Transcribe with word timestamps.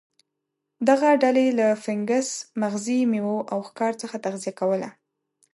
دغه 0.89 1.09
ډلې 1.23 1.47
له 1.59 1.67
فنګس، 1.83 2.27
مغزي 2.61 2.99
میوو 3.11 3.47
او 3.51 3.59
ښکار 3.67 3.93
څخه 4.01 4.15
تغذیه 4.25 4.53
کوله. 4.59 4.89